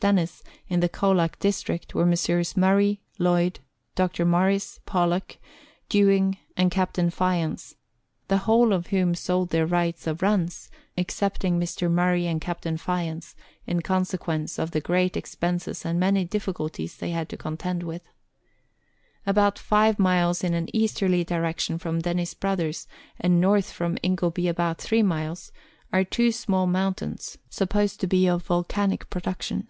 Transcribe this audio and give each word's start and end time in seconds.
Dennis, 0.00 0.44
in 0.68 0.78
the 0.78 0.88
Colac 0.88 1.40
district, 1.40 1.92
were 1.92 2.06
Messrs. 2.06 2.56
Murray, 2.56 3.00
Lloyd, 3.18 3.58
Dr. 3.96 4.24
Morris, 4.24 4.78
Pollock, 4.86 5.38
Dewing, 5.88 6.38
and 6.56 6.70
Captain 6.70 7.10
Fyans, 7.10 7.74
the 8.28 8.38
whole 8.38 8.72
of 8.72 8.86
whom 8.86 9.16
sold 9.16 9.50
their 9.50 9.66
right 9.66 10.06
of 10.06 10.22
runs, 10.22 10.70
excepting 10.96 11.58
Mr. 11.58 11.90
Murray 11.90 12.28
and 12.28 12.40
Captain 12.40 12.76
Fyans, 12.76 13.34
in 13.66 13.82
consequence 13.82 14.56
of 14.56 14.70
the 14.70 14.80
great 14.80 15.16
expenses 15.16 15.84
and 15.84 15.98
many 15.98 16.24
difficulties 16.24 16.96
they 16.96 17.10
had 17.10 17.28
to 17.28 17.36
contend 17.36 17.82
with. 17.82 18.02
About 19.26 19.58
five 19.58 19.98
miles 19.98 20.44
in 20.44 20.54
an 20.54 20.68
easterly 20.72 21.24
direction 21.24 21.76
from 21.76 21.98
Dennis 22.02 22.34
Brothers, 22.34 22.86
and 23.20 23.40
north 23.40 23.72
from 23.72 23.98
Ingleby 24.04 24.46
about 24.46 24.78
three 24.78 25.02
miles, 25.02 25.50
are 25.92 26.04
two 26.04 26.30
small 26.30 26.68
mountains, 26.68 27.36
supposed 27.50 27.98
to 27.98 28.06
be 28.06 28.28
of 28.28 28.44
volcanic 28.44 29.10
production. 29.10 29.66